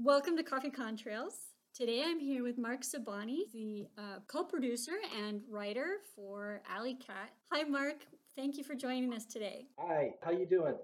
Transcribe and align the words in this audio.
Welcome 0.00 0.36
to 0.36 0.44
Coffee 0.44 0.70
Contrails. 0.70 1.32
Today 1.74 2.04
I'm 2.06 2.20
here 2.20 2.44
with 2.44 2.56
Mark 2.56 2.82
Sabani, 2.82 3.50
the 3.52 3.88
uh, 3.98 4.20
co-producer 4.28 4.92
and 5.20 5.40
writer 5.50 5.96
for 6.14 6.62
Alley 6.72 6.94
Cat. 6.94 7.32
Hi, 7.52 7.64
Mark. 7.64 7.96
Thank 8.36 8.56
you 8.56 8.62
for 8.62 8.76
joining 8.76 9.12
us 9.12 9.26
today. 9.26 9.66
Hi. 9.76 10.12
How 10.22 10.30
you 10.30 10.46
doing? 10.46 10.76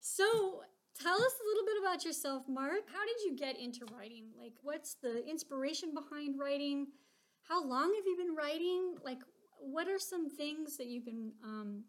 So, 0.00 0.62
tell 1.00 1.14
us 1.14 1.32
a 1.40 1.46
little 1.46 1.64
bit 1.64 1.76
about 1.80 2.04
yourself, 2.04 2.42
Mark. 2.48 2.80
How 2.92 3.06
did 3.06 3.24
you 3.24 3.36
get 3.36 3.56
into 3.56 3.86
writing? 3.96 4.24
Like, 4.36 4.54
what's 4.62 4.96
the 5.00 5.24
inspiration 5.24 5.94
behind 5.94 6.36
writing? 6.36 6.88
How 7.48 7.64
long 7.64 7.94
have 7.94 8.04
you 8.04 8.16
been 8.16 8.34
writing? 8.34 8.96
Like, 9.04 9.20
what 9.60 9.86
are 9.86 10.00
some 10.00 10.28
things 10.28 10.76
that 10.78 10.88
you've 10.88 11.06
been 11.06 11.30
um, 11.44 11.84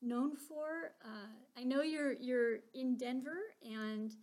known 0.00 0.34
for? 0.34 0.92
Uh, 1.04 1.28
I 1.58 1.64
know 1.64 1.82
you're 1.82 2.14
you're 2.14 2.60
in 2.72 2.96
Denver 2.96 3.36
and 3.62 4.14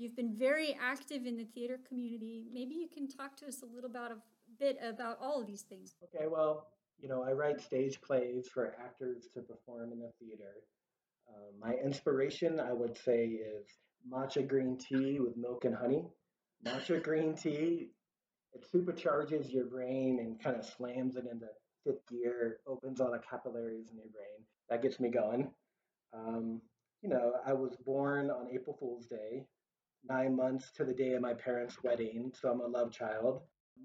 You've 0.00 0.16
been 0.16 0.34
very 0.34 0.74
active 0.80 1.26
in 1.26 1.36
the 1.36 1.44
theater 1.44 1.78
community. 1.86 2.46
Maybe 2.50 2.74
you 2.74 2.88
can 2.88 3.06
talk 3.06 3.36
to 3.36 3.46
us 3.46 3.62
a 3.62 3.66
little 3.66 3.90
about 3.90 4.10
a 4.10 4.16
bit 4.58 4.78
about 4.82 5.18
all 5.20 5.42
of 5.42 5.46
these 5.46 5.60
things. 5.60 5.94
Okay, 6.02 6.26
well, 6.26 6.68
you 6.98 7.06
know, 7.06 7.22
I 7.22 7.32
write 7.32 7.60
stage 7.60 8.00
plays 8.00 8.48
for 8.48 8.74
actors 8.82 9.28
to 9.34 9.42
perform 9.42 9.92
in 9.92 9.98
the 9.98 10.10
theater. 10.18 10.54
Uh, 11.28 11.52
my 11.60 11.74
inspiration, 11.74 12.58
I 12.58 12.72
would 12.72 12.96
say, 12.96 13.26
is 13.26 13.66
matcha 14.10 14.48
green 14.48 14.78
tea 14.78 15.20
with 15.20 15.36
milk 15.36 15.66
and 15.66 15.74
honey. 15.74 16.06
Matcha 16.64 17.02
green 17.02 17.34
tea, 17.34 17.90
it 18.54 18.64
supercharges 18.74 19.52
your 19.52 19.66
brain 19.66 20.18
and 20.20 20.42
kind 20.42 20.56
of 20.56 20.64
slams 20.64 21.16
it 21.16 21.26
into 21.30 21.46
fifth 21.84 22.08
gear, 22.08 22.60
opens 22.66 23.02
all 23.02 23.12
the 23.12 23.18
capillaries 23.18 23.90
in 23.90 23.98
your 23.98 24.06
brain. 24.06 24.46
That 24.70 24.80
gets 24.80 24.98
me 24.98 25.10
going. 25.10 25.50
Um, 26.14 26.62
you 27.02 27.10
know, 27.10 27.34
I 27.46 27.52
was 27.52 27.76
born 27.84 28.30
on 28.30 28.48
April 28.50 28.78
Fool's 28.80 29.06
Day, 29.06 29.44
nine 30.08 30.34
months 30.36 30.70
to 30.76 30.84
the 30.84 30.94
day 30.94 31.12
of 31.12 31.22
my 31.22 31.34
parents' 31.34 31.82
wedding, 31.82 32.32
so 32.34 32.50
I'm 32.50 32.60
a 32.60 32.66
love 32.66 32.92
child. 32.92 33.42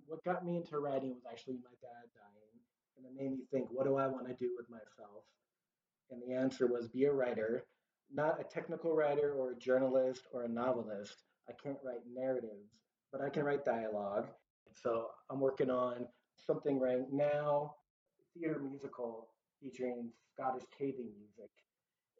What 0.07 0.23
got 0.23 0.45
me 0.45 0.57
into 0.57 0.79
writing 0.79 1.13
was 1.13 1.23
actually 1.29 1.55
my 1.55 1.75
dad 1.81 2.09
dying, 2.15 2.59
and 2.97 3.05
it 3.05 3.13
made 3.15 3.31
me 3.31 3.45
think, 3.51 3.67
what 3.71 3.85
do 3.85 3.95
I 3.95 4.07
want 4.07 4.27
to 4.27 4.33
do 4.33 4.51
with 4.57 4.69
myself? 4.69 5.23
And 6.11 6.21
the 6.21 6.33
answer 6.35 6.67
was 6.67 6.87
be 6.87 7.05
a 7.05 7.11
writer, 7.11 7.65
not 8.13 8.39
a 8.39 8.43
technical 8.43 8.95
writer 8.95 9.33
or 9.33 9.51
a 9.51 9.57
journalist 9.57 10.23
or 10.31 10.43
a 10.43 10.49
novelist. 10.49 11.23
I 11.49 11.53
can't 11.61 11.77
write 11.83 12.01
narratives, 12.13 12.71
but 13.11 13.21
I 13.21 13.29
can 13.29 13.43
write 13.43 13.65
dialogue. 13.65 14.27
So 14.73 15.07
I'm 15.29 15.39
working 15.39 15.69
on 15.69 16.07
something 16.37 16.79
right 16.79 17.11
now, 17.11 17.75
theater 18.33 18.59
musical 18.59 19.29
featuring 19.61 20.09
Scottish 20.33 20.63
caving 20.77 21.09
music. 21.17 21.49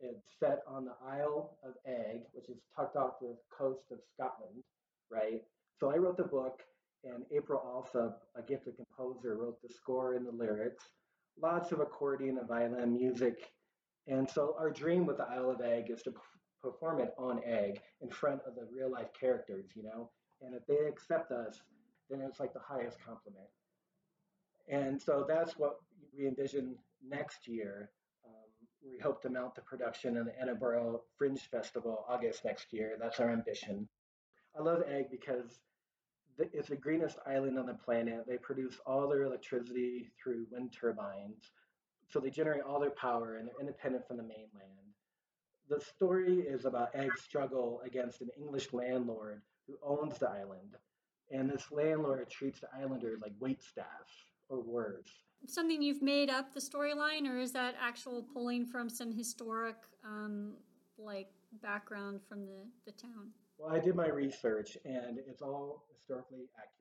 It's 0.02 0.26
set 0.40 0.60
on 0.68 0.86
the 0.86 0.96
Isle 1.06 1.58
of 1.64 1.74
Eigg, 1.88 2.24
which 2.34 2.50
is 2.50 2.58
tucked 2.76 2.96
off 2.96 3.20
the 3.22 3.36
coast 3.56 3.92
of 3.92 4.00
Scotland, 4.14 4.64
right? 5.12 5.42
So 5.80 5.92
I 5.92 5.98
wrote 5.98 6.18
the 6.18 6.24
book, 6.24 6.62
and 7.04 7.24
April 7.32 7.62
Alsop, 7.64 8.22
a 8.36 8.42
gifted 8.42 8.76
composer, 8.76 9.36
wrote 9.36 9.62
the 9.62 9.74
score 9.74 10.16
and 10.16 10.26
the 10.26 10.32
lyrics. 10.32 10.84
Lots 11.42 11.72
of 11.72 11.80
accordion 11.80 12.38
and 12.38 12.48
violin 12.48 12.94
music. 12.94 13.52
And 14.08 14.30
so 14.30 14.56
our 14.60 14.70
dream 14.70 15.06
with 15.06 15.18
the 15.18 15.28
Isle 15.30 15.52
of 15.52 15.60
Eigg 15.60 15.90
is 15.90 16.02
to 16.04 16.14
perform 16.62 17.00
it 17.00 17.14
on 17.18 17.40
Eigg 17.40 17.80
in 18.02 18.10
front 18.10 18.42
of 18.48 18.56
the 18.56 18.68
real 18.76 18.92
life 18.92 19.10
characters, 19.20 19.66
you 19.76 19.84
know? 19.84 20.10
And 20.42 20.56
if 20.56 20.66
they 20.68 20.86
accept 20.88 21.32
us, 21.32 21.60
then 22.10 22.22
it's 22.22 22.40
like 22.40 22.54
the 22.54 22.60
highest 22.60 22.98
compliment. 23.06 23.48
And 24.68 25.02
so 25.02 25.26
that's 25.28 25.58
what 25.58 25.78
we 26.18 26.28
envision 26.28 26.76
next 27.08 27.48
year 27.48 27.92
hope 29.06 29.22
to 29.22 29.30
mount 29.30 29.54
the 29.54 29.62
production 29.62 30.18
in 30.18 30.26
the 30.26 30.42
Edinburgh 30.42 31.00
Fringe 31.16 31.40
Festival 31.52 32.06
August 32.10 32.44
next 32.44 32.74
year. 32.74 32.98
That's 33.00 33.20
our 33.20 33.30
ambition. 33.30 33.88
I 34.58 34.64
love 34.64 34.82
Eigg 34.90 35.12
because 35.12 35.60
it's 36.40 36.70
the 36.70 36.76
greenest 36.76 37.20
island 37.28 37.60
on 37.60 37.68
the 37.68 37.76
planet. 37.76 38.26
They 38.28 38.38
produce 38.38 38.80
all 38.84 39.08
their 39.08 39.22
electricity 39.22 40.10
through 40.22 40.48
wind 40.50 40.74
turbines. 40.74 41.52
So 42.10 42.20
they 42.20 42.32
generate 42.32 42.64
all 42.64 42.80
their 42.80 42.90
power 42.90 43.36
and 43.38 43.48
they're 43.48 43.60
independent 43.60 44.08
from 44.08 44.18
the 44.18 44.24
mainland. 44.24 44.96
The 45.70 45.80
story 45.82 46.40
is 46.40 46.66
about 46.66 46.96
Eigg's 46.96 47.22
struggle 47.22 47.82
against 47.86 48.22
an 48.22 48.30
English 48.40 48.74
landlord 48.74 49.44
who 49.68 49.78
owns 49.84 50.18
the 50.18 50.30
island. 50.30 50.78
And 51.30 51.48
this 51.48 51.72
landlord 51.72 52.28
treats 52.32 52.60
the 52.60 52.70
islanders 52.76 53.20
like 53.22 53.34
wait 53.40 53.62
staff 53.62 53.86
or 54.50 54.62
worse. 54.62 55.12
Something 55.48 55.82
you've 55.82 56.02
made 56.02 56.30
up 56.30 56.54
the 56.54 56.60
storyline, 56.60 57.30
or 57.30 57.38
is 57.38 57.52
that 57.52 57.76
actual 57.80 58.24
pulling 58.34 58.66
from 58.66 58.90
some 58.90 59.12
historic, 59.12 59.76
um, 60.04 60.54
like 60.98 61.30
background 61.62 62.22
from 62.28 62.46
the, 62.46 62.66
the 62.86 62.92
town? 62.92 63.32
Well, 63.58 63.74
I 63.74 63.80
did 63.80 63.96
my 63.96 64.08
research, 64.08 64.78
and 64.86 65.20
it's 65.28 65.42
all 65.42 65.86
historically 65.94 66.50
accurate. 66.58 66.76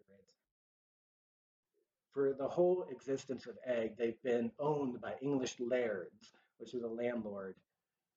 For 2.13 2.33
the 2.33 2.49
whole 2.49 2.87
existence 2.91 3.47
of 3.47 3.57
Eigg, 3.69 3.97
they've 3.97 4.23
been 4.23 4.51
owned 4.59 5.01
by 5.01 5.15
English 5.21 5.57
lairds, 5.59 6.33
which 6.59 6.75
is 6.75 6.83
a 6.83 6.89
landlord, 6.89 7.57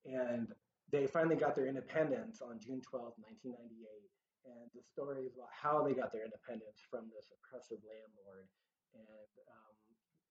and 0.06 0.48
they 0.92 1.08
finally 1.08 1.36
got 1.36 1.56
their 1.56 1.68
independence 1.68 2.42
on 2.42 2.60
June 2.60 2.80
12, 2.82 3.14
1998. 3.20 3.58
And 4.48 4.72
the 4.72 4.84
story 4.86 5.28
is 5.28 5.36
about 5.36 5.52
how 5.52 5.84
they 5.84 5.92
got 5.92 6.14
their 6.14 6.24
independence 6.24 6.80
from 6.80 7.12
this 7.12 7.28
oppressive 7.36 7.84
landlord 7.84 8.48
and 8.96 9.28
um, 9.52 9.76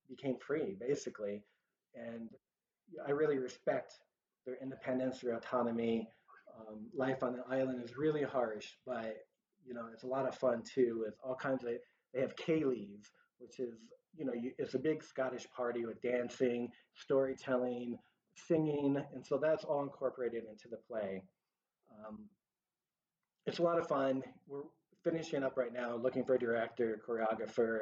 became 0.09 0.37
free 0.39 0.77
basically. 0.79 1.43
And 1.95 2.31
I 3.07 3.11
really 3.11 3.39
respect 3.39 3.95
their 4.45 4.57
independence, 4.63 5.21
their 5.21 5.37
autonomy. 5.37 6.09
Um, 6.59 6.87
life 6.95 7.23
on 7.23 7.35
the 7.35 7.43
island 7.55 7.83
is 7.85 7.97
really 7.97 8.23
harsh, 8.23 8.67
but 8.87 9.17
you 9.67 9.75
know 9.75 9.87
it's 9.93 10.05
a 10.05 10.07
lot 10.07 10.27
of 10.27 10.35
fun 10.35 10.63
too. 10.63 11.03
With 11.05 11.15
all 11.23 11.35
kinds 11.35 11.65
of 11.65 11.71
they 12.15 12.21
have 12.21 12.35
Céilís, 12.37 13.03
which 13.39 13.59
is 13.61 13.75
you 14.17 14.25
know 14.25 14.33
you, 14.33 14.53
it's 14.59 14.75
a 14.75 14.79
big 14.79 15.05
Scottish 15.05 15.47
party 15.55 15.85
with 15.85 16.01
dancing, 16.01 16.71
storytelling, 16.95 17.99
singing, 18.37 18.97
and 19.15 19.27
so 19.27 19.39
that's 19.43 19.65
all 19.65 19.83
incorporated 19.83 20.45
into 20.51 20.69
the 20.71 20.79
play. 20.89 21.23
Um, 21.91 22.27
it's 23.47 23.59
a 23.59 23.63
lot 23.63 23.79
of 23.79 23.87
fun. 23.87 24.23
We're 24.47 24.63
finishing 25.05 25.45
up 25.45 25.57
right 25.57 25.73
now, 25.73 25.97
looking 25.97 26.25
for 26.25 26.35
a 26.35 26.39
director, 26.39 27.01
choreographer, 27.07 27.81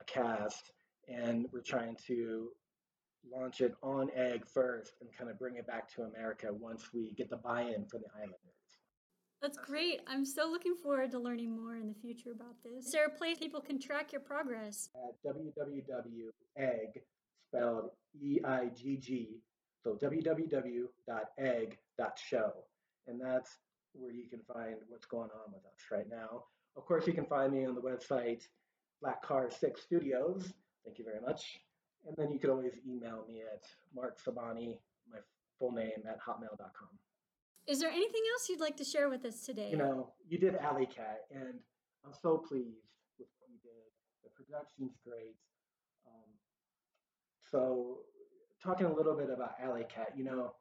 a 0.00 0.04
cast, 0.04 0.72
and 1.08 1.46
we're 1.52 1.60
trying 1.60 1.96
to 2.06 2.50
launch 3.32 3.60
it 3.60 3.74
on 3.82 4.08
Eigg 4.16 4.46
first 4.46 4.94
and 5.00 5.10
kind 5.16 5.30
of 5.30 5.38
bring 5.38 5.56
it 5.56 5.66
back 5.66 5.88
to 5.94 6.02
America 6.02 6.48
once 6.52 6.92
we 6.92 7.12
get 7.16 7.30
the 7.30 7.36
buy-in 7.36 7.86
from 7.86 8.00
the 8.02 8.10
Islanders. 8.16 8.38
That's 9.40 9.58
great. 9.58 10.00
I'm 10.06 10.24
so 10.24 10.48
looking 10.48 10.76
forward 10.76 11.10
to 11.12 11.18
learning 11.18 11.50
more 11.56 11.76
in 11.76 11.88
the 11.88 11.94
future 11.94 12.30
about 12.30 12.62
this. 12.64 12.86
Is 12.86 12.92
there 12.92 13.06
a 13.06 13.10
place 13.10 13.38
people 13.38 13.60
can 13.60 13.80
track 13.80 14.12
your 14.12 14.20
progress? 14.20 14.88
At 14.94 15.20
www.eigg, 15.34 17.02
spelled 17.48 17.90
E-I-G-G, 18.20 19.40
so 19.82 19.94
www.eigg.show. 20.00 20.88
And 23.08 23.20
that's 23.20 23.58
where 23.94 24.12
you 24.12 24.28
can 24.28 24.40
find 24.52 24.76
what's 24.88 25.06
going 25.06 25.30
on 25.30 25.52
with 25.52 25.64
us 25.64 25.90
right 25.90 26.08
now. 26.08 26.44
Of 26.76 26.86
course, 26.86 27.06
you 27.06 27.12
can 27.12 27.26
find 27.26 27.52
me 27.52 27.66
on 27.66 27.74
the 27.74 27.80
website 27.80 28.48
Black 29.00 29.22
Car 29.22 29.50
6 29.50 29.82
Studios. 29.82 30.54
Thank 30.84 30.98
you 30.98 31.04
very 31.04 31.20
much. 31.20 31.60
And 32.06 32.16
then 32.16 32.32
you 32.32 32.38
could 32.38 32.50
always 32.50 32.72
email 32.86 33.24
me 33.28 33.42
at 33.42 33.62
Mark 33.94 34.18
Sabani, 34.20 34.78
my 35.10 35.18
full 35.58 35.72
name, 35.72 36.02
at 36.08 36.20
hotmail.com. 36.20 36.88
Is 37.68 37.78
there 37.78 37.90
anything 37.90 38.22
else 38.32 38.48
you'd 38.48 38.60
like 38.60 38.76
to 38.78 38.84
share 38.84 39.08
with 39.08 39.24
us 39.24 39.46
today? 39.46 39.68
You 39.70 39.76
know, 39.76 40.12
you 40.28 40.38
did 40.38 40.56
Alley 40.56 40.86
Cat, 40.86 41.20
and 41.30 41.54
I'm 42.04 42.12
so 42.20 42.38
pleased 42.38 42.88
with 43.18 43.28
what 43.38 43.50
you 43.50 43.58
did. 43.62 43.70
The 44.24 44.30
production's 44.30 44.96
great. 45.06 45.36
Um, 46.06 46.30
so, 47.48 47.98
talking 48.60 48.86
a 48.86 48.92
little 48.92 49.16
bit 49.16 49.30
about 49.30 49.54
Alley 49.62 49.84
Cat, 49.88 50.08
you 50.16 50.24
know, 50.24 50.54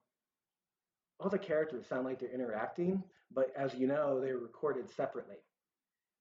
all 1.19 1.29
the 1.29 1.39
characters 1.39 1.87
sound 1.87 2.05
like 2.05 2.19
they're 2.19 2.33
interacting, 2.33 3.03
but 3.33 3.51
as 3.57 3.73
you 3.73 3.87
know, 3.87 4.19
they 4.19 4.33
were 4.33 4.39
recorded 4.39 4.89
separately. 4.89 5.37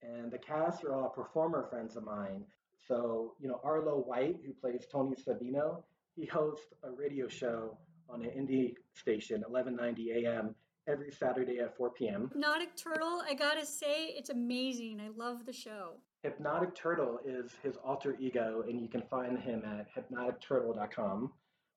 And 0.03 0.31
the 0.31 0.39
cast 0.39 0.85
are 0.85 0.95
all 0.95 1.09
performer 1.09 1.67
friends 1.69 1.97
of 1.97 2.05
mine. 2.05 2.45
So, 2.87 3.35
you 3.41 3.49
know, 3.49 3.61
Arlo 3.63 3.99
White, 3.99 4.37
who 4.45 4.53
plays 4.53 4.87
Tony 4.91 5.17
Savino, 5.17 5.83
he 6.17 6.27
hosts 6.27 6.67
a 6.83 6.91
radio 6.91 7.29
show 7.29 7.77
on 8.09 8.23
an 8.23 8.31
indie 8.31 8.75
station, 8.95 9.43
1190 9.47 10.27
AM, 10.27 10.55
every 10.89 11.13
Saturday 11.13 11.59
at 11.59 11.77
4 11.77 11.91
p.m. 11.91 12.31
Hypnotic 12.33 12.75
Turtle, 12.77 13.23
I 13.27 13.35
gotta 13.35 13.65
say, 13.65 14.07
it's 14.09 14.31
amazing. 14.31 15.01
I 15.01 15.11
love 15.17 15.47
the 15.47 15.53
show. 15.53 15.93
Hypnotic 16.23 16.75
Turtle 16.75 17.21
is 17.25 17.53
his 17.63 17.77
alter 17.85 18.17
ego, 18.21 18.65
and 18.69 18.81
you 18.81 18.89
can 18.89 19.03
find 19.03 19.39
him 19.39 19.63
at 19.65 19.87
hypnoticturtle.com. 19.95 21.33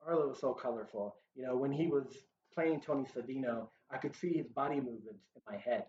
Arlo 0.05 0.31
is 0.31 0.39
so 0.39 0.53
colorful. 0.53 1.15
You 1.35 1.45
know, 1.45 1.55
when 1.55 1.71
he 1.71 1.87
was 1.87 2.07
playing 2.53 2.81
Tony 2.81 3.05
Savino, 3.05 3.67
I 3.91 3.97
could 3.97 4.15
see 4.15 4.33
his 4.33 4.47
body 4.47 4.75
movements 4.75 5.27
in 5.35 5.41
my 5.47 5.57
head. 5.57 5.85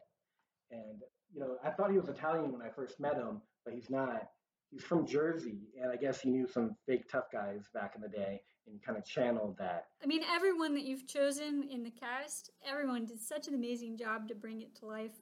And 0.71 1.03
you 1.33 1.41
know, 1.41 1.57
I 1.65 1.71
thought 1.71 1.91
he 1.91 1.99
was 1.99 2.09
Italian 2.09 2.53
when 2.53 2.63
I 2.63 2.69
first 2.69 3.01
met 3.01 3.17
him, 3.17 3.41
but 3.65 3.75
he's 3.75 3.91
not. 3.91 4.29
He's 4.71 4.83
from 4.83 5.07
Jersey, 5.07 5.69
and 5.81 5.91
I 5.91 5.97
guess 5.97 6.21
he 6.21 6.31
knew 6.31 6.49
some 6.49 6.77
fake 6.87 7.09
tough 7.09 7.31
guys 7.33 7.69
back 7.73 7.93
in 7.95 8.03
the 8.03 8.09
day, 8.09 8.41
and 8.67 8.83
kind 8.83 8.99
of 8.99 9.05
channeled 9.05 9.57
that. 9.59 9.87
I 10.03 10.07
mean, 10.07 10.23
everyone 10.25 10.75
that 10.75 10.85
you've 10.85 11.07
chosen 11.07 11.69
in 11.71 11.83
the 11.83 11.91
cast, 11.91 12.51
everyone 12.69 13.05
did 13.05 13.21
such 13.21 13.47
an 13.47 13.55
amazing 13.55 13.97
job 13.97 14.29
to 14.29 14.35
bring 14.35 14.63
it 14.63 14.75
to 14.77 14.87
life. 14.87 15.13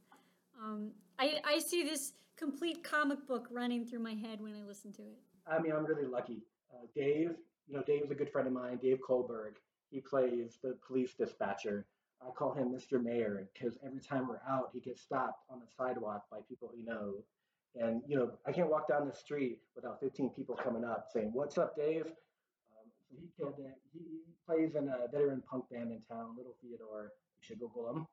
Um, 0.62 0.92
I, 1.18 1.38
I 1.44 1.58
see 1.58 1.82
this 1.82 2.12
complete 2.36 2.82
comic 2.82 3.26
book 3.26 3.48
running 3.50 3.84
through 3.84 4.00
my 4.00 4.14
head 4.14 4.40
when 4.40 4.54
I 4.54 4.66
listen 4.66 4.92
to 4.94 5.02
it. 5.02 5.18
I 5.46 5.60
mean, 5.60 5.72
I'm 5.72 5.84
really 5.84 6.06
lucky. 6.06 6.42
Uh, 6.72 6.86
Dave, 6.94 7.32
you 7.66 7.76
know, 7.76 7.82
Dave's 7.82 8.10
a 8.10 8.14
good 8.14 8.30
friend 8.30 8.46
of 8.46 8.54
mine, 8.54 8.78
Dave 8.80 9.00
Kohlberg. 9.06 9.54
He 9.90 10.00
plays 10.00 10.58
the 10.62 10.76
police 10.86 11.14
dispatcher. 11.14 11.86
I 12.26 12.30
call 12.30 12.54
him 12.54 12.68
Mr. 12.68 13.02
Mayor 13.02 13.48
because 13.52 13.76
every 13.84 14.00
time 14.00 14.28
we're 14.28 14.40
out, 14.48 14.70
he 14.72 14.80
gets 14.80 15.02
stopped 15.02 15.44
on 15.50 15.60
the 15.60 15.66
sidewalk 15.76 16.24
by 16.30 16.38
people 16.48 16.70
he 16.74 16.82
knows. 16.82 17.24
And, 17.74 18.02
you 18.06 18.16
know, 18.16 18.32
I 18.46 18.52
can't 18.52 18.70
walk 18.70 18.88
down 18.88 19.08
the 19.08 19.16
street 19.16 19.60
without 19.74 20.00
15 20.00 20.30
people 20.30 20.54
coming 20.62 20.84
up 20.84 21.06
saying, 21.12 21.30
What's 21.32 21.56
up, 21.56 21.74
Dave? 21.76 22.06
Um, 22.06 22.88
so 23.08 23.16
he, 23.18 23.28
killed 23.38 23.54
it. 23.58 23.74
he 23.92 24.00
plays 24.46 24.74
in 24.74 24.88
a 24.88 25.08
veteran 25.10 25.42
punk 25.50 25.64
band 25.70 25.90
in 25.90 26.00
town, 26.10 26.34
Little 26.36 26.56
Theodore. 26.62 27.12
You 27.38 27.42
should 27.42 27.60
Google 27.60 27.88
him. 27.90 28.06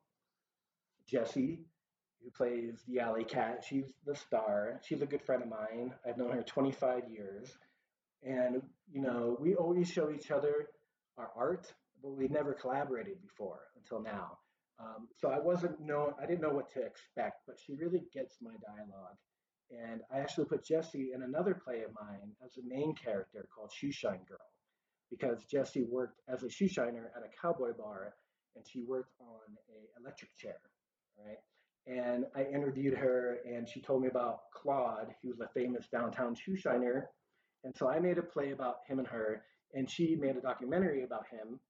Jesse, 1.06 1.60
who 2.22 2.30
plays 2.30 2.82
the 2.88 3.00
alley 3.00 3.24
cat. 3.24 3.64
She's 3.68 3.92
the 4.06 4.14
star. 4.14 4.80
She's 4.82 5.02
a 5.02 5.06
good 5.06 5.22
friend 5.22 5.42
of 5.42 5.48
mine. 5.48 5.92
I've 6.06 6.16
known 6.16 6.32
her 6.32 6.42
25 6.42 7.10
years. 7.10 7.50
And, 8.22 8.62
you 8.92 9.00
know, 9.00 9.36
we 9.40 9.54
always 9.54 9.90
show 9.90 10.10
each 10.10 10.30
other 10.30 10.68
our 11.18 11.30
art, 11.36 11.72
but 12.02 12.12
we 12.12 12.28
never 12.28 12.54
collaborated 12.54 13.20
before 13.22 13.60
until 13.76 14.02
now. 14.02 14.38
Um, 14.78 15.08
so 15.20 15.28
I 15.28 15.38
wasn't 15.38 15.78
know 15.80 16.14
I 16.20 16.26
didn't 16.26 16.40
know 16.40 16.54
what 16.54 16.72
to 16.72 16.80
expect, 16.80 17.42
but 17.46 17.58
she 17.64 17.74
really 17.74 18.02
gets 18.14 18.36
my 18.40 18.54
dialogue. 18.66 19.16
And 19.70 20.00
I 20.12 20.18
actually 20.18 20.46
put 20.46 20.64
Jesse 20.64 21.12
in 21.14 21.22
another 21.22 21.54
play 21.54 21.82
of 21.82 21.94
mine 21.94 22.32
as 22.44 22.56
a 22.56 22.66
main 22.66 22.94
character 22.94 23.46
called 23.54 23.70
Shoeshine 23.70 24.26
Girl, 24.26 24.38
because 25.10 25.44
Jesse 25.44 25.84
worked 25.84 26.20
as 26.28 26.42
a 26.42 26.46
shoeshiner 26.46 27.06
at 27.16 27.22
a 27.22 27.30
cowboy 27.40 27.72
bar, 27.72 28.14
and 28.56 28.66
she 28.66 28.82
worked 28.82 29.12
on 29.20 29.56
a 29.68 30.00
electric 30.00 30.36
chair, 30.36 30.58
right? 31.24 31.38
And 31.86 32.26
I 32.34 32.42
interviewed 32.52 32.98
her, 32.98 33.38
and 33.46 33.68
she 33.68 33.80
told 33.80 34.02
me 34.02 34.08
about 34.08 34.50
Claude, 34.52 35.14
who 35.22 35.30
was 35.30 35.40
a 35.40 35.48
famous 35.54 35.86
downtown 35.88 36.34
shoeshiner. 36.34 37.04
And 37.64 37.74
so 37.76 37.88
I 37.88 38.00
made 38.00 38.18
a 38.18 38.22
play 38.22 38.50
about 38.50 38.78
him 38.88 38.98
and 38.98 39.08
her, 39.08 39.42
and 39.74 39.88
she 39.88 40.16
made 40.16 40.36
a 40.36 40.40
documentary 40.40 41.04
about 41.04 41.26
him, 41.30 41.60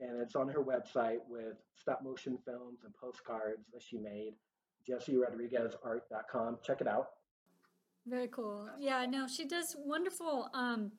and 0.00 0.20
it's 0.20 0.34
on 0.34 0.48
her 0.48 0.62
website 0.62 1.18
with 1.28 1.56
stop 1.76 2.02
motion 2.02 2.38
films 2.46 2.80
and 2.84 2.94
postcards 2.94 3.66
that 3.72 3.82
she 3.82 3.98
made. 3.98 4.32
JessieRodriguezArt.com. 4.88 6.58
Check 6.64 6.80
it 6.80 6.88
out. 6.88 7.08
Very 8.06 8.28
cool. 8.28 8.68
Yeah, 8.78 9.06
no, 9.06 9.26
she 9.28 9.46
does 9.46 9.76
wonderful 9.78 10.48
um, 10.54 10.92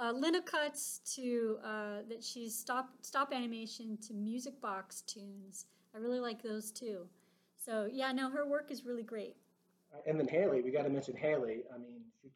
uh, 0.00 0.12
cuts 0.44 1.00
to 1.14 1.58
uh, 1.64 1.98
that 2.08 2.22
she's 2.22 2.58
stop 2.58 2.90
stop 3.02 3.32
animation 3.32 3.98
to 4.08 4.14
music 4.14 4.60
box 4.60 5.02
tunes. 5.02 5.66
I 5.94 5.98
really 5.98 6.20
like 6.20 6.42
those 6.42 6.70
too. 6.70 7.06
So 7.56 7.88
yeah, 7.92 8.12
no, 8.12 8.30
her 8.30 8.46
work 8.48 8.70
is 8.70 8.84
really 8.84 9.02
great. 9.02 9.36
And 10.06 10.18
then 10.18 10.26
Haley, 10.26 10.62
we 10.62 10.70
got 10.70 10.84
to 10.84 10.88
mention 10.88 11.14
Haley. 11.14 11.64
I 11.72 11.78
mean, 11.78 12.00
she. 12.20 12.30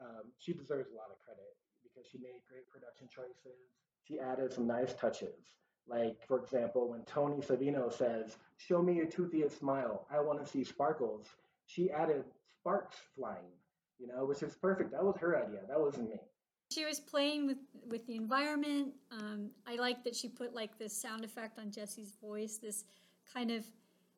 Um, 0.00 0.32
she 0.38 0.52
deserves 0.52 0.90
a 0.90 0.96
lot 0.96 1.10
of 1.10 1.18
credit 1.24 1.56
because 1.82 2.08
she 2.10 2.18
made 2.18 2.40
great 2.48 2.68
production 2.70 3.06
choices. 3.14 3.60
She 4.08 4.18
added 4.18 4.52
some 4.52 4.66
nice 4.66 4.94
touches. 4.94 5.52
Like, 5.86 6.16
for 6.26 6.38
example, 6.38 6.88
when 6.88 7.02
Tony 7.04 7.42
Savino 7.42 7.92
says, 7.92 8.36
Show 8.56 8.80
me 8.80 8.94
your 8.94 9.06
toothiest 9.06 9.58
smile, 9.58 10.06
I 10.10 10.20
want 10.20 10.42
to 10.44 10.50
see 10.50 10.64
sparkles, 10.64 11.26
she 11.66 11.90
added 11.90 12.24
sparks 12.60 12.96
flying, 13.16 13.52
you 13.98 14.06
know, 14.06 14.24
which 14.24 14.42
is 14.42 14.54
perfect. 14.54 14.92
That 14.92 15.04
was 15.04 15.16
her 15.20 15.36
idea. 15.36 15.60
That 15.68 15.80
wasn't 15.80 16.10
me. 16.10 16.16
She 16.72 16.84
was 16.84 17.00
playing 17.00 17.46
with, 17.46 17.58
with 17.88 18.06
the 18.06 18.14
environment. 18.14 18.92
Um, 19.10 19.50
I 19.66 19.74
like 19.76 20.04
that 20.04 20.14
she 20.14 20.28
put 20.28 20.54
like 20.54 20.78
this 20.78 20.96
sound 20.96 21.24
effect 21.24 21.58
on 21.58 21.70
Jesse's 21.70 22.14
voice, 22.20 22.58
this 22.58 22.84
kind 23.32 23.50
of, 23.50 23.64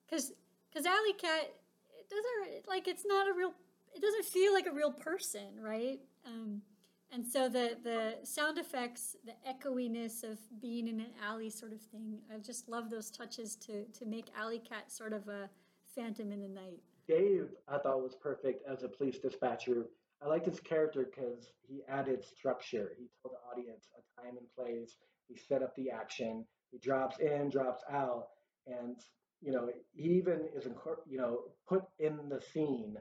because 0.06 0.32
because 0.70 0.86
Alley 0.86 1.12
Cat, 1.14 1.52
it 1.98 2.08
doesn't 2.10 2.68
like 2.68 2.88
it's 2.88 3.04
not 3.06 3.28
a 3.28 3.32
real, 3.32 3.52
it 3.94 4.02
doesn't 4.02 4.24
feel 4.24 4.52
like 4.52 4.66
a 4.66 4.72
real 4.72 4.92
person, 4.92 5.60
right? 5.60 6.00
Um, 6.26 6.62
and 7.10 7.26
so 7.26 7.48
the 7.48 7.76
the 7.82 8.14
sound 8.24 8.58
effects, 8.58 9.16
the 9.24 9.34
echoiness 9.46 10.22
of 10.22 10.38
being 10.60 10.88
in 10.88 11.00
an 11.00 11.12
alley 11.22 11.50
sort 11.50 11.72
of 11.72 11.80
thing, 11.80 12.18
I 12.34 12.38
just 12.38 12.68
love 12.68 12.90
those 12.90 13.10
touches 13.10 13.54
to 13.56 13.84
to 13.84 14.06
make 14.06 14.26
Alley 14.36 14.58
Cat 14.58 14.90
sort 14.90 15.12
of 15.12 15.28
a 15.28 15.50
phantom 15.94 16.32
in 16.32 16.40
the 16.40 16.48
night. 16.48 16.80
Dave, 17.08 17.48
I 17.68 17.78
thought 17.78 18.02
was 18.02 18.14
perfect 18.14 18.66
as 18.68 18.82
a 18.82 18.88
police 18.88 19.18
dispatcher. 19.18 19.86
I 20.22 20.28
liked 20.28 20.46
his 20.46 20.60
character 20.60 21.04
because 21.04 21.52
he 21.66 21.82
added 21.88 22.24
structure. 22.24 22.92
He 22.96 23.08
told 23.22 23.34
the 23.34 23.50
audience 23.50 23.88
a 23.96 24.22
time 24.22 24.36
and 24.38 24.46
place. 24.56 24.96
He 25.28 25.36
set 25.36 25.62
up 25.62 25.74
the 25.74 25.90
action. 25.90 26.46
He 26.70 26.78
drops 26.78 27.18
in, 27.18 27.50
drops 27.50 27.82
out, 27.90 28.28
and 28.66 28.96
you 29.40 29.52
know 29.52 29.68
he 29.92 30.10
even 30.10 30.48
is 30.54 30.66
you 31.08 31.18
know 31.18 31.40
put 31.68 31.82
in 31.98 32.28
the 32.28 32.40
scene. 32.40 32.96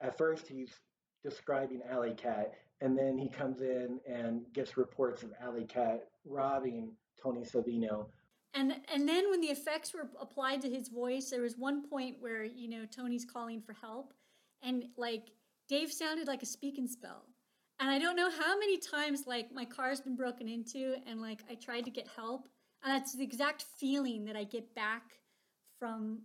At 0.00 0.16
first, 0.16 0.46
he's 0.46 0.72
describing 1.24 1.82
Alley 1.88 2.14
Cat, 2.14 2.52
and 2.80 2.96
then 2.96 3.18
he 3.18 3.28
comes 3.28 3.60
in 3.60 4.00
and 4.06 4.42
gets 4.52 4.76
reports 4.76 5.22
of 5.22 5.32
Alley 5.40 5.64
Cat 5.64 6.04
robbing 6.24 6.92
Tony 7.22 7.42
Savino. 7.42 8.06
And 8.54 8.74
and 8.92 9.08
then 9.08 9.30
when 9.30 9.40
the 9.40 9.48
effects 9.48 9.94
were 9.94 10.08
applied 10.20 10.60
to 10.62 10.70
his 10.70 10.88
voice, 10.88 11.30
there 11.30 11.40
was 11.40 11.56
one 11.56 11.88
point 11.88 12.16
where 12.20 12.44
you 12.44 12.68
know 12.68 12.84
Tony's 12.84 13.24
calling 13.24 13.62
for 13.62 13.72
help, 13.72 14.12
and 14.62 14.84
like 14.96 15.30
Dave 15.68 15.92
sounded 15.92 16.28
like 16.28 16.42
a 16.42 16.46
speak 16.46 16.78
and 16.78 16.88
spell. 16.88 17.24
And 17.80 17.90
I 17.90 17.98
don't 17.98 18.16
know 18.16 18.30
how 18.30 18.58
many 18.58 18.78
times 18.78 19.24
like 19.26 19.52
my 19.52 19.64
car's 19.64 20.00
been 20.00 20.16
broken 20.16 20.48
into, 20.48 20.96
and 21.06 21.20
like 21.20 21.40
I 21.50 21.54
tried 21.54 21.84
to 21.86 21.90
get 21.90 22.06
help, 22.14 22.48
and 22.84 22.94
that's 22.94 23.14
the 23.14 23.24
exact 23.24 23.64
feeling 23.78 24.24
that 24.26 24.36
I 24.36 24.44
get 24.44 24.74
back 24.74 25.02
from 25.78 26.20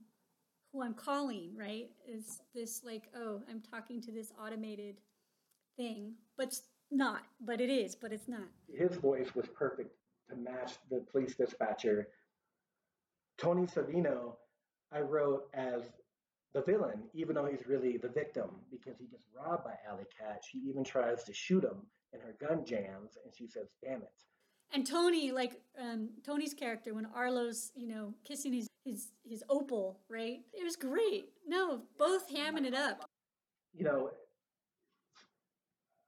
who 0.73 0.83
I'm 0.83 0.93
calling. 0.93 1.55
Right? 1.57 1.91
Is 2.07 2.41
this 2.53 2.81
like 2.83 3.09
oh 3.15 3.41
I'm 3.49 3.61
talking 3.61 4.01
to 4.01 4.11
this 4.11 4.33
automated 4.37 4.97
thing, 5.77 6.15
but 6.37 6.59
not. 6.91 7.21
But 7.39 7.61
it 7.61 7.69
is. 7.69 7.95
But 7.95 8.11
it's 8.11 8.27
not. 8.27 8.47
His 8.73 8.95
voice 8.97 9.33
was 9.35 9.47
perfect 9.47 9.91
to 10.29 10.35
match 10.35 10.73
the 10.89 11.05
police 11.11 11.35
dispatcher. 11.35 12.09
Tony 13.37 13.65
Savino, 13.67 14.35
I 14.91 15.01
wrote 15.01 15.49
as 15.53 15.83
the 16.53 16.61
villain, 16.61 17.03
even 17.13 17.35
though 17.35 17.45
he's 17.45 17.67
really 17.67 17.97
the 17.97 18.09
victim 18.09 18.49
because 18.71 18.97
he 18.97 19.05
gets 19.05 19.27
robbed 19.35 19.63
by 19.63 19.75
Alley 19.87 20.05
Cat. 20.17 20.43
She 20.49 20.59
even 20.59 20.83
tries 20.83 21.23
to 21.25 21.33
shoot 21.33 21.63
him, 21.63 21.85
and 22.13 22.21
her 22.21 22.35
gun 22.39 22.65
jams, 22.65 23.17
and 23.23 23.33
she 23.35 23.47
says, 23.47 23.67
"Damn 23.83 24.01
it." 24.01 24.23
And 24.73 24.85
Tony, 24.85 25.31
like 25.31 25.61
um, 25.79 26.09
Tony's 26.25 26.53
character, 26.53 26.93
when 26.93 27.05
Arlo's, 27.05 27.71
you 27.75 27.87
know, 27.87 28.13
kissing 28.23 28.53
his 28.53 28.67
his 28.85 29.09
his 29.23 29.43
opal, 29.49 29.99
right? 30.09 30.39
It 30.53 30.63
was 30.63 30.75
great. 30.75 31.29
No, 31.47 31.81
both 31.97 32.29
hamming 32.29 32.65
it 32.65 32.73
up. 32.73 33.05
You 33.73 33.85
know, 33.85 34.09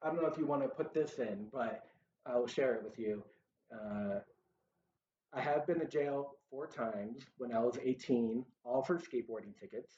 I 0.01 0.07
don't 0.07 0.21
know 0.21 0.27
if 0.27 0.37
you 0.37 0.45
want 0.45 0.63
to 0.63 0.69
put 0.69 0.93
this 0.93 1.19
in, 1.19 1.47
but 1.51 1.83
I 2.25 2.37
will 2.37 2.47
share 2.47 2.73
it 2.75 2.83
with 2.83 2.97
you. 2.97 3.23
Uh, 3.71 4.19
I 5.33 5.41
have 5.41 5.67
been 5.67 5.79
to 5.79 5.85
jail 5.85 6.38
four 6.49 6.67
times 6.67 7.23
when 7.37 7.53
I 7.53 7.59
was 7.59 7.77
18, 7.83 8.43
all 8.63 8.83
for 8.83 8.97
skateboarding 8.97 9.57
tickets. 9.59 9.97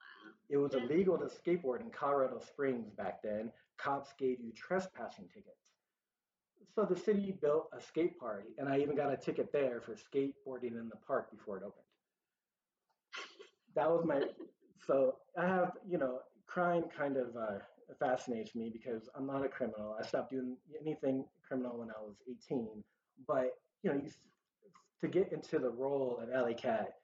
Wow. 0.00 0.32
It 0.50 0.56
was 0.56 0.72
yeah. 0.74 0.84
illegal 0.84 1.18
to 1.18 1.26
skateboard 1.26 1.80
in 1.80 1.90
Colorado 1.90 2.40
Springs 2.40 2.90
back 2.90 3.22
then. 3.22 3.50
Cops 3.78 4.12
gave 4.18 4.40
you 4.40 4.52
trespassing 4.52 5.28
tickets. 5.28 5.68
So 6.74 6.84
the 6.84 6.96
city 6.98 7.36
built 7.40 7.68
a 7.76 7.80
skate 7.80 8.18
park, 8.18 8.44
and 8.58 8.68
I 8.68 8.78
even 8.78 8.96
got 8.96 9.12
a 9.12 9.16
ticket 9.16 9.52
there 9.52 9.80
for 9.80 9.94
skateboarding 9.94 10.78
in 10.78 10.88
the 10.88 10.96
park 11.06 11.30
before 11.30 11.56
it 11.56 11.64
opened. 11.64 11.84
That 13.74 13.90
was 13.90 14.04
my. 14.04 14.22
So 14.86 15.16
I 15.36 15.44
have, 15.44 15.72
you 15.86 15.98
know, 15.98 16.20
crime 16.46 16.84
kind 16.96 17.18
of 17.18 17.36
uh, 17.36 17.58
fascinates 17.98 18.54
me 18.54 18.70
because 18.72 19.08
I'm 19.14 19.26
not 19.26 19.44
a 19.44 19.48
criminal. 19.48 19.96
I 20.00 20.06
stopped 20.06 20.30
doing 20.30 20.56
anything 20.80 21.24
criminal 21.46 21.78
when 21.78 21.90
I 21.90 22.00
was 22.00 22.16
18. 22.26 22.82
But 23.26 23.50
you 23.82 23.90
know, 23.90 23.96
you, 23.96 24.10
to 25.00 25.08
get 25.08 25.32
into 25.32 25.58
the 25.58 25.70
role 25.70 26.20
of 26.22 26.32
Alley 26.32 26.54
Cat, 26.54 26.94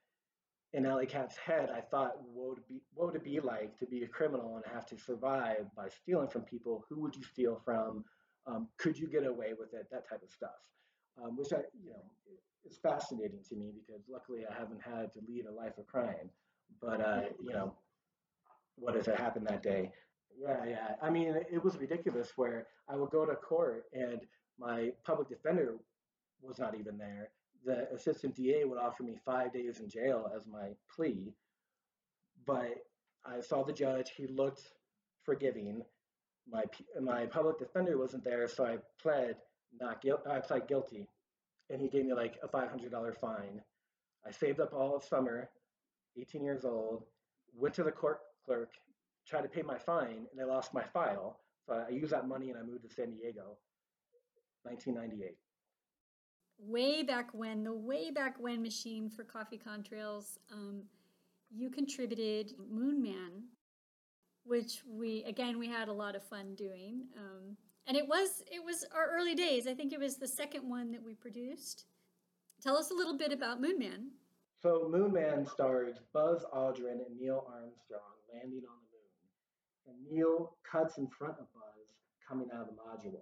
in 0.73 0.87
Alley 0.87 1.07
Cat's 1.07 1.37
head, 1.37 1.71
I 1.75 1.81
thought, 1.81 2.17
what 2.33 2.57
would, 2.97 3.15
be, 3.15 3.19
it 3.19 3.25
be 3.25 3.41
like 3.41 3.79
to 3.79 3.87
be 3.87 4.03
a 4.03 4.09
criminal 4.09 4.57
and 4.57 4.65
have 4.75 4.87
to 4.87 4.99
survive 4.99 5.67
by 5.77 5.89
stealing 5.89 6.29
from 6.29 6.43
people? 6.43 6.85
Who 6.89 7.01
would 7.03 7.15
you 7.15 7.23
steal 7.23 7.61
from? 7.65 8.05
Um, 8.47 8.69
could 8.79 8.99
you 8.99 9.07
get 9.07 9.25
away 9.25 9.53
with 9.59 9.73
it? 9.73 9.87
That 9.93 10.09
type 10.09 10.23
of 10.23 10.31
stuff, 10.31 10.51
um, 11.23 11.37
which 11.37 11.53
I, 11.53 11.59
you 11.81 11.91
know, 11.91 12.03
is 12.69 12.79
fascinating 12.83 13.41
to 13.49 13.55
me 13.55 13.73
because 13.87 14.03
luckily 14.11 14.41
I 14.51 14.53
haven't 14.53 14.83
had 14.83 15.13
to 15.13 15.21
lead 15.29 15.47
a 15.47 15.53
life 15.53 15.79
of 15.79 15.87
crime. 15.87 16.29
But 16.83 17.01
uh, 17.01 17.21
you 17.41 17.53
know, 17.53 17.75
what 18.77 18.97
if 18.97 19.07
it 19.07 19.19
happened 19.19 19.47
that 19.47 19.63
day? 19.63 19.93
Yeah, 20.37 20.65
yeah. 20.69 20.89
I 21.01 21.11
mean, 21.11 21.35
it 21.51 21.63
was 21.63 21.77
ridiculous 21.77 22.33
where 22.37 22.67
I 22.89 22.97
would 22.97 23.11
go 23.11 23.25
to 23.25 23.35
court 23.37 23.85
and 23.93 24.21
my 24.59 24.91
public 25.07 25.29
defender 25.29 25.77
was 26.43 26.59
not 26.59 26.79
even 26.79 26.99
there. 26.99 27.31
The 27.65 27.89
assistant 27.93 28.35
DA 28.35 28.65
would 28.65 28.79
offer 28.79 29.03
me 29.03 29.19
five 29.25 29.53
days 29.53 29.81
in 29.81 29.89
jail 29.89 30.31
as 30.35 30.47
my 30.47 30.71
plea, 30.95 31.33
but 32.47 32.85
I 33.25 33.41
saw 33.41 33.65
the 33.65 33.73
judge. 33.73 34.11
He 34.17 34.27
looked 34.27 34.63
forgiving. 35.23 35.83
My 36.51 36.65
my 37.01 37.27
public 37.27 37.59
defender 37.59 37.97
wasn't 37.97 38.25
there, 38.25 38.47
so 38.49 38.67
I 38.67 38.79
pled 39.01 39.37
not 39.81 40.03
guilty. 40.03 40.23
I 40.29 40.41
pled 40.41 40.69
guilty, 40.69 41.09
and 41.71 41.81
he 41.81 41.89
gave 41.89 42.05
me 42.05 42.13
like 42.13 42.39
a 42.43 42.49
five 42.49 42.69
hundred 42.69 42.91
dollar 42.91 43.15
fine. 43.15 43.63
I 44.27 44.31
saved 44.31 44.61
up 44.61 44.73
all 44.75 44.95
of 44.97 45.05
summer 45.05 45.49
18 46.17 46.45
years 46.45 46.65
old, 46.65 47.05
went 47.55 47.75
to 47.75 47.83
the 47.83 47.91
court 47.93 48.21
clerk, 48.45 48.71
tried 49.27 49.43
to 49.43 49.49
pay 49.49 49.63
my 49.63 49.79
fine, 49.79 50.27
and 50.33 50.41
I 50.41 50.45
lost 50.45 50.75
my 50.75 50.85
file. 50.85 51.41
So 51.67 51.85
I 51.87 51.91
used 51.91 52.13
that 52.13 52.29
money 52.29 52.51
and 52.51 52.59
I 52.59 52.63
moved 52.63 52.83
to 52.89 52.95
San 52.95 53.11
Diego, 53.11 53.57
1998. 54.63 55.37
Way 56.59 57.03
back 57.03 57.29
when, 57.33 57.65
the 57.65 57.75
way 57.75 58.11
back 58.11 58.37
when 58.39 58.63
machine 58.63 59.11
for 59.11 59.25
Coffee 59.25 59.59
Contrails, 59.59 60.39
um, 60.53 60.83
you 61.51 61.71
contributed 61.71 62.53
Moon 62.71 63.03
Man, 63.03 63.45
which 64.45 64.83
we 64.89 65.25
again 65.25 65.59
we 65.59 65.69
had 65.69 65.89
a 65.89 65.93
lot 65.93 66.17
of 66.17 66.23
fun 66.23 66.55
doing. 66.55 67.05
Um, 67.17 67.57
and 67.87 67.97
it 67.97 68.07
was 68.09 68.43
it 68.51 68.65
was 68.65 68.85
our 68.95 69.11
early 69.15 69.35
days. 69.35 69.67
I 69.67 69.75
think 69.75 69.93
it 69.93 70.01
was 70.01 70.17
the 70.17 70.29
second 70.29 70.69
one 70.69 70.91
that 70.93 71.03
we 71.03 71.15
produced. 71.15 71.87
Tell 72.63 72.77
us 72.77 72.91
a 72.91 72.95
little 72.95 73.17
bit 73.17 73.33
about 73.33 73.61
Moon 73.61 73.79
Man. 73.79 74.11
So 74.63 74.89
Moon 74.91 75.13
Man 75.13 75.47
stars 75.47 75.97
Buzz 76.13 76.45
Aldrin 76.55 77.05
and 77.07 77.19
Neil 77.21 77.45
Armstrong 77.47 78.15
landing 78.33 78.63
on 78.69 78.81
the 78.81 78.97
moon. 78.97 79.99
And 79.99 80.11
Neil 80.11 80.57
cuts 80.71 80.99
in 80.99 81.09
front 81.09 81.35
of 81.35 81.53
Buzz 81.53 81.85
coming 82.27 82.49
out 82.55 82.63
of 82.63 82.69
the 82.69 83.09
module. 83.09 83.21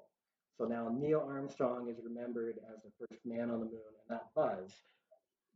So 0.59 0.64
now 0.64 0.88
Neil 0.92 1.25
Armstrong 1.26 1.88
is 1.88 2.04
remembered 2.04 2.59
as 2.73 2.82
the 2.82 2.90
first 2.99 3.25
man 3.25 3.50
on 3.50 3.61
the 3.61 3.66
moon 3.66 3.92
and 4.09 4.11
not 4.11 4.35
Buzz. 4.35 4.73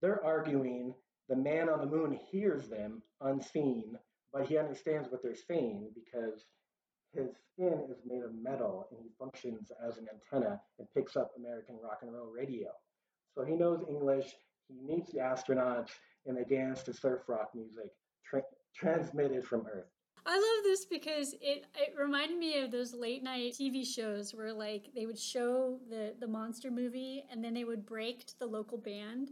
They're 0.01 0.25
arguing 0.25 0.95
the 1.29 1.37
man 1.37 1.69
on 1.69 1.81
the 1.81 1.87
moon 1.87 2.19
hears 2.31 2.69
them 2.69 3.03
unseen, 3.21 3.99
but 4.33 4.47
he 4.47 4.59
understands 4.59 5.11
what 5.11 5.23
they're 5.23 5.35
saying 5.35 5.91
because 5.95 6.45
his 7.13 7.31
skin 7.53 7.87
is 7.91 7.99
made 8.07 8.23
of 8.23 8.35
metal 8.35 8.87
and 8.91 9.01
he 9.03 9.11
functions 9.19 9.73
as 9.87 9.97
an 9.97 10.07
antenna 10.13 10.61
and 10.79 10.87
picks 10.95 11.17
up 11.17 11.33
American 11.37 11.77
rock 11.83 12.01
and 12.03 12.13
roll 12.13 12.31
radio. 12.31 12.71
So 13.35 13.45
he 13.45 13.55
knows 13.55 13.85
English, 13.89 14.27
he 14.69 14.75
meets 14.87 15.13
the 15.13 15.19
astronauts, 15.19 15.91
and 16.27 16.37
they 16.37 16.45
dance 16.45 16.83
to 16.85 16.93
surf 16.93 17.23
rock 17.29 17.51
music 17.55 17.91
tra- 18.25 18.43
transmitted 18.75 19.45
from 19.45 19.67
Earth. 19.67 19.96
I 20.29 20.35
love 20.35 20.65
this 20.65 20.85
because 20.85 21.35
it, 21.35 21.67
it 21.77 21.95
reminded 21.97 22.39
me 22.39 22.59
of 22.61 22.73
those 22.73 22.93
late 22.93 23.23
night 23.23 23.53
TV 23.53 23.85
shows 23.87 24.35
where 24.35 24.53
like 24.53 24.91
they 24.95 25.07
would 25.07 25.19
show 25.19 25.79
the, 25.89 26.15
the 26.19 26.27
monster 26.27 26.71
movie 26.71 27.25
and 27.31 27.45
then 27.45 27.55
they 27.55 27.65
would 27.65 27.87
break 27.87 28.27
to 28.27 28.39
the 28.41 28.47
local 28.47 28.77
band 28.77 29.31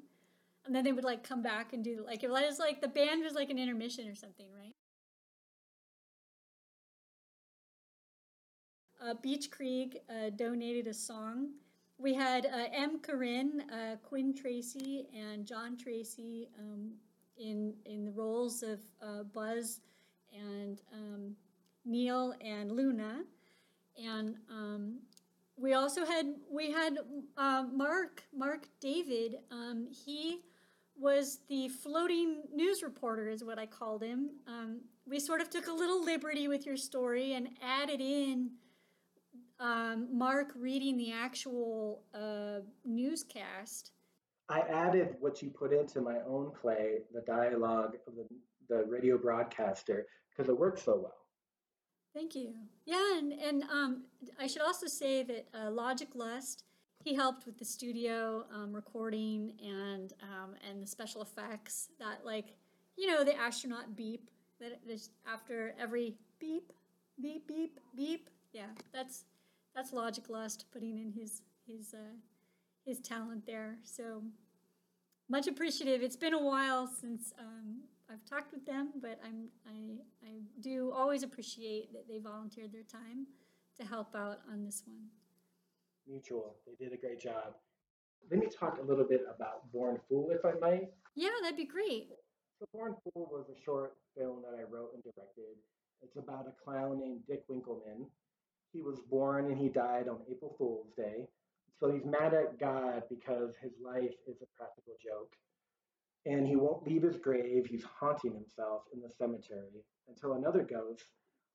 and 0.65 0.75
then 0.75 0.85
they 0.85 0.93
would 0.93 1.05
like 1.05 1.25
come 1.29 1.43
back 1.43 1.73
and 1.73 1.83
do 1.83 2.05
like 2.07 2.23
it 2.23 2.31
was 2.31 2.61
like 2.61 2.81
the 2.81 2.89
band 2.89 3.25
was 3.25 3.35
like 3.35 3.51
an 3.51 3.59
intermission 3.59 4.09
or 4.09 4.15
something, 4.15 4.47
right? 4.57 4.75
uh, 9.05 9.15
Beach 9.23 9.51
Creek 9.51 10.03
uh, 10.09 10.31
donated 10.31 10.87
a 10.87 10.95
song. 10.95 11.51
We 11.99 12.15
had 12.15 12.47
uh, 12.47 12.67
M. 12.73 13.01
Corinne, 13.01 13.63
uh, 13.71 13.97
Quinn 14.03 14.35
Tracy, 14.35 15.07
and 15.15 15.47
John 15.47 15.77
Tracy 15.77 16.49
um, 16.59 16.93
in 17.37 17.75
in 17.85 18.05
the 18.05 18.11
roles 18.11 18.63
of 18.63 18.81
uh, 19.03 19.23
Buzz 19.25 19.81
and 20.35 20.81
um, 20.93 21.37
Neil 21.85 22.35
and 22.41 22.73
Luna, 22.73 23.23
and 23.97 24.37
um, 24.51 24.99
we 25.57 25.75
also 25.75 26.05
had 26.05 26.27
we 26.51 26.71
had 26.71 26.99
uh, 27.37 27.65
Mark 27.73 28.23
Mark 28.37 28.69
David. 28.81 29.37
Um, 29.51 29.87
he 29.91 30.41
was 30.97 31.41
the 31.49 31.69
floating 31.69 32.43
news 32.53 32.83
reporter, 32.83 33.29
is 33.29 33.43
what 33.45 33.59
I 33.59 33.67
called 33.67 34.03
him. 34.03 34.31
Um, 34.47 34.81
we 35.07 35.19
sort 35.19 35.41
of 35.41 35.51
took 35.51 35.67
a 35.67 35.73
little 35.73 36.05
liberty 36.05 36.49
with 36.49 36.67
your 36.67 36.77
story 36.77 37.35
and 37.35 37.49
added 37.63 38.01
in 38.01 38.51
um, 39.61 40.09
Mark 40.17 40.53
reading 40.57 40.97
the 40.97 41.13
actual 41.13 42.03
uh, 42.15 42.61
newscast. 42.85 43.93
I 44.49 44.61
added 44.61 45.17
what 45.21 45.43
you 45.43 45.51
put 45.51 45.73
into 45.73 46.01
my 46.01 46.19
own 46.27 46.53
play, 46.61 46.99
the 47.13 47.23
dialogue 47.23 47.97
of 48.07 48.15
the, 48.15 48.27
the 48.69 48.85
radio 48.85 49.17
broadcaster, 49.17 50.07
because 50.35 50.49
it 50.49 50.59
works 50.59 50.83
so 50.83 50.97
well. 50.97 51.15
Thank 52.15 52.35
you. 52.35 52.55
Yeah, 52.87 53.19
and, 53.19 53.33
and 53.33 53.63
um, 53.65 54.05
I 54.39 54.47
should 54.47 54.63
also 54.63 54.87
say 54.87 55.23
that 55.25 55.49
uh, 55.53 55.71
Logic 55.71 56.09
Lust, 56.15 56.65
he 57.03 57.15
helped 57.15 57.45
with 57.45 57.59
the 57.59 57.65
studio 57.65 58.45
um, 58.55 58.73
recording 58.73 59.55
and 59.63 60.13
um, 60.23 60.55
and 60.69 60.83
the 60.83 60.87
special 60.87 61.23
effects 61.23 61.89
that 61.99 62.25
like 62.25 62.57
you 62.97 63.07
know 63.07 63.25
the 63.25 63.37
astronaut 63.37 63.97
beep 63.97 64.31
that 64.61 64.81
after 65.31 65.75
every 65.79 66.15
beep 66.39 66.73
beep 67.21 67.47
beep 67.47 67.79
beep 67.95 68.31
yeah 68.53 68.67
that's 68.93 69.25
that's 69.75 69.93
Logic 69.93 70.25
Lust 70.29 70.67
putting 70.73 70.99
in 70.99 71.13
his 71.13 71.43
his 71.67 71.95
uh, 71.95 72.15
his 72.85 73.01
talent 73.01 73.47
there. 73.47 73.77
So 73.83 74.23
much 75.29 75.47
appreciative. 75.47 76.03
It's 76.03 76.17
been 76.17 76.35
a 76.35 76.43
while 76.43 76.87
since 76.87 77.33
um, 77.39 77.83
I've 78.11 78.25
talked 78.25 78.53
with 78.53 78.67
them, 78.67 78.93
but 79.01 79.19
I'm 79.25 79.49
I 79.67 80.27
I 80.27 80.41
do 80.61 80.93
always 80.95 81.23
appreciate 81.23 81.93
that 81.93 82.07
they 82.09 82.19
volunteered 82.19 82.73
their 82.73 82.83
time 82.83 83.27
to 83.79 83.85
help 83.85 84.15
out 84.15 84.41
on 84.51 84.65
this 84.65 84.83
one. 84.87 85.07
Mutual. 86.07 86.57
They 86.67 86.85
did 86.85 86.93
a 86.93 87.01
great 87.01 87.21
job. 87.21 87.55
Let 88.31 88.41
me 88.41 88.47
talk 88.47 88.79
a 88.79 88.83
little 88.83 89.05
bit 89.05 89.23
about 89.35 89.71
Born 89.73 89.99
Fool, 90.09 90.31
if 90.31 90.45
I 90.45 90.53
might. 90.59 90.89
Yeah, 91.15 91.31
that'd 91.43 91.57
be 91.57 91.67
great. 91.67 92.09
So 92.59 92.67
Born 92.73 92.95
Fool 93.03 93.29
was 93.31 93.47
a 93.51 93.65
short 93.65 93.97
film 94.17 94.43
that 94.43 94.59
I 94.59 94.63
wrote 94.63 94.91
and 94.95 95.03
directed. 95.03 95.57
It's 96.03 96.17
about 96.17 96.47
a 96.47 96.65
clown 96.65 97.01
named 97.01 97.21
Dick 97.27 97.45
Winkleman 97.49 98.07
he 98.75 98.83
was 98.83 98.99
born 99.09 99.47
and 99.47 99.59
he 99.59 99.69
died 99.69 100.09
on 100.09 100.19
April 100.29 100.55
Fool's 100.59 100.91
Day. 100.97 101.29
So 101.79 101.93
he's 101.93 102.05
mad 102.05 102.35
at 102.35 102.59
God 102.59 103.05
because 103.09 103.55
his 103.63 103.73
life 103.83 104.19
is 104.27 104.43
a 104.43 104.51
practical 104.59 104.95
joke. 105.03 105.33
And 106.27 106.47
he 106.47 106.57
won't 106.57 106.87
leave 106.87 107.03
his 107.03 107.19
grave. 107.19 107.67
He's 107.67 107.85
haunting 107.85 108.33
himself 108.33 108.83
in 108.93 109.01
the 109.01 109.11
cemetery 109.19 109.85
until 110.09 110.35
another 110.35 110.63
ghost, 110.63 111.05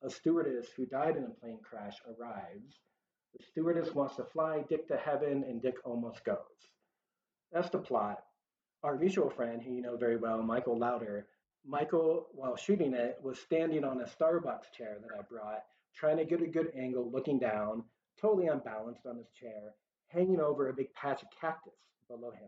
a 0.04 0.10
stewardess 0.10 0.68
who 0.76 0.86
died 0.86 1.18
in 1.18 1.24
a 1.24 1.30
plane 1.30 1.60
crash, 1.64 1.98
arrives. 2.08 2.80
The 3.36 3.44
stewardess 3.44 3.94
wants 3.94 4.16
to 4.18 4.26
fly 4.26 4.64
Dick 4.70 4.88
to 4.88 4.98
heaven, 4.98 5.44
and 5.48 5.62
Dick 5.62 5.76
almost 5.86 6.24
goes. 6.24 6.38
That's 7.52 7.70
the 7.70 7.80
plot. 7.80 8.24
Our 8.84 8.96
mutual 8.96 9.30
friend, 9.30 9.62
who 9.62 9.72
you 9.72 9.82
know 9.82 9.98
very 9.98 10.18
well, 10.18 10.42
Michael 10.42 10.78
Lauder, 10.78 11.28
Michael, 11.66 12.28
while 12.32 12.56
shooting 12.56 12.94
it, 12.94 13.20
was 13.22 13.40
standing 13.40 13.84
on 13.84 14.02
a 14.02 14.06
Starbucks 14.06 14.72
chair 14.78 14.98
that 15.02 15.18
I 15.18 15.22
brought 15.24 15.64
trying 15.96 16.18
to 16.18 16.26
get 16.26 16.42
a 16.42 16.48
good 16.48 16.72
angle, 16.78 17.10
looking 17.12 17.40
down, 17.40 17.84
totally 18.22 18.48
unbalanced 18.48 19.06
on 19.06 19.18
his 19.18 19.30
chair, 19.40 19.74
hanging 20.08 20.40
over 20.40 20.70
a 20.70 20.74
big 20.74 20.94
patch 20.94 21.22
of 21.22 21.30
cactus 21.40 21.74
below 22.08 22.32
him, 22.32 22.48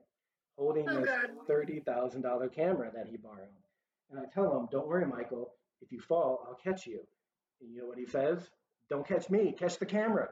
holding 0.58 0.90
oh, 0.90 1.02
this 1.02 1.10
$30,000 1.50 2.54
camera 2.54 2.92
that 2.94 3.08
he 3.10 3.18
borrowed. 3.18 3.48
And 4.10 4.20
I 4.20 4.24
tell 4.34 4.58
him, 4.58 4.68
Don't 4.72 4.88
worry, 4.88 5.06
Michael. 5.06 5.54
If 5.82 5.92
you 5.92 6.00
fall, 6.00 6.46
I'll 6.48 6.56
catch 6.56 6.86
you. 6.86 7.00
And 7.62 7.74
you 7.74 7.82
know 7.82 7.88
what 7.88 7.98
he 7.98 8.06
says? 8.06 8.50
Don't 8.90 9.08
catch 9.08 9.30
me, 9.30 9.56
catch 9.58 9.80
the 9.80 9.86
camera. 9.86 10.30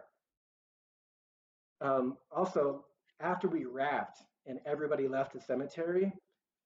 Um, 1.81 2.17
also, 2.35 2.85
after 3.21 3.47
we 3.47 3.65
wrapped 3.65 4.21
and 4.45 4.59
everybody 4.65 5.07
left 5.07 5.33
the 5.33 5.39
cemetery, 5.39 6.11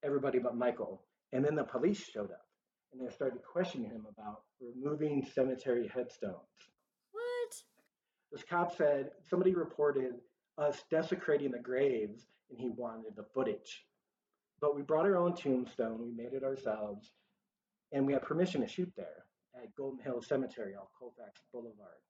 everybody 0.03 0.39
but 0.39 0.55
Michael, 0.55 1.03
and 1.31 1.45
then 1.45 1.55
the 1.55 1.63
police 1.63 2.03
showed 2.03 2.31
up 2.31 2.45
and 2.93 3.07
they 3.07 3.13
started 3.13 3.41
questioning 3.43 3.89
him 3.89 4.05
about 4.09 4.41
removing 4.61 5.25
cemetery 5.33 5.89
headstones. 5.93 6.37
What? 7.11 7.55
This 8.31 8.43
cop 8.43 8.75
said 8.75 9.11
somebody 9.29 9.53
reported 9.53 10.13
us 10.57 10.83
desecrating 10.89 11.51
the 11.51 11.59
graves 11.59 12.25
and 12.53 12.61
he 12.61 12.69
wanted 12.69 13.15
the 13.15 13.25
footage. 13.33 13.85
But 14.61 14.75
we 14.75 14.81
brought 14.81 15.05
our 15.05 15.17
own 15.17 15.35
tombstone, 15.35 15.99
we 15.99 16.11
made 16.11 16.33
it 16.33 16.43
ourselves, 16.43 17.11
and 17.91 18.05
we 18.05 18.13
had 18.13 18.21
permission 18.21 18.61
to 18.61 18.67
shoot 18.67 18.91
there 18.95 19.25
at 19.55 19.75
Golden 19.75 20.03
Hill 20.03 20.21
Cemetery 20.21 20.75
off 20.75 20.87
Colfax 20.97 21.41
Boulevard. 21.51 22.01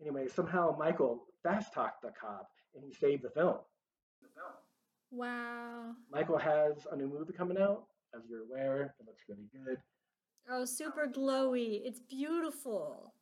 Anyway, 0.00 0.26
somehow 0.28 0.76
Michael 0.78 1.24
fast 1.42 1.72
talked 1.72 2.02
the 2.02 2.10
cop 2.20 2.48
and 2.74 2.84
he 2.84 2.92
saved 2.92 3.22
the 3.22 3.30
film. 3.30 3.56
Wow. 5.10 5.94
Michael 6.12 6.38
has 6.38 6.86
a 6.92 6.96
new 6.96 7.08
movie 7.08 7.32
coming 7.32 7.56
out, 7.56 7.84
as 8.14 8.22
you're 8.28 8.42
aware. 8.42 8.94
It 9.00 9.06
looks 9.06 9.22
really 9.28 9.48
good. 9.52 9.78
Oh, 10.50 10.64
super 10.66 11.06
glowy. 11.06 11.80
It's 11.84 12.00
beautiful. 12.00 13.14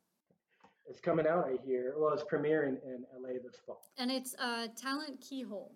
It's 0.89 1.01
coming 1.01 1.27
out, 1.27 1.49
I 1.49 1.65
hear. 1.65 1.95
Well, 1.97 2.13
it's 2.13 2.25
premiering 2.25 2.77
in 2.85 3.05
LA 3.21 3.35
this 3.43 3.57
fall. 3.65 3.83
And 3.99 4.11
it's 4.11 4.35
uh, 4.41 4.69
Talent 4.77 5.21
Keyhole. 5.21 5.73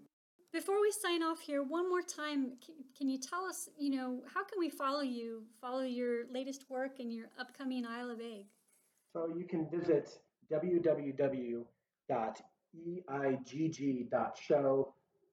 Before 0.53 0.81
we 0.81 0.91
sign 0.91 1.23
off 1.23 1.41
here, 1.41 1.63
one 1.63 1.89
more 1.89 2.03
time, 2.03 2.55
can, 2.65 2.75
can, 2.97 3.09
you 3.09 3.19
tell 3.19 3.45
us, 3.45 3.69
you 3.79 3.91
know, 3.91 4.23
how 4.35 4.43
can 4.43 4.59
we 4.59 4.69
follow 4.69 5.03
you, 5.03 5.45
follow 5.61 5.83
your 5.83 6.25
latest 6.33 6.69
work 6.69 6.99
and 6.99 7.13
your 7.13 7.27
upcoming 7.39 7.87
Isle 7.87 8.11
of 8.11 8.19
Eigg? 8.19 8.47
So 9.13 9.33
you 9.37 9.45
can 9.45 9.71
visit 9.71 10.19
www.eigg.show. 10.53 11.65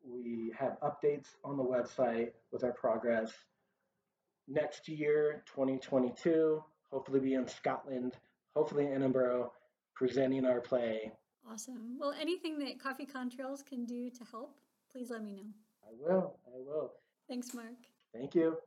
We 0.10 0.54
have 0.58 0.78
updates 0.82 1.28
on 1.44 1.58
the 1.58 1.64
website 1.64 2.34
with 2.52 2.64
our 2.64 2.74
progress 2.74 3.34
next 4.48 4.88
year, 4.88 5.44
2022, 5.46 6.64
hopefully 6.92 7.20
be 7.20 7.34
in 7.34 7.48
Scotland, 7.48 8.14
hopefully 8.56 8.86
in 8.86 8.94
Edinburgh, 8.94 9.52
presenting 9.94 10.46
our 10.46 10.62
play. 10.62 11.12
Awesome. 11.50 11.98
Well, 12.00 12.14
anything 12.20 12.60
that 12.60 12.80
Coffee 12.80 13.06
Contrails 13.06 13.66
can 13.66 13.86
do 13.86 14.10
to 14.10 14.24
help, 14.32 14.56
please 14.98 15.12
let 15.12 15.24
me 15.24 15.34
know. 15.34 15.44
I 15.86 15.92
will. 16.00 16.40
I 16.48 16.58
will. 16.58 16.92
Thanks, 17.30 17.54
Mark. 17.54 17.76
Thank 18.14 18.34
you. 18.34 18.58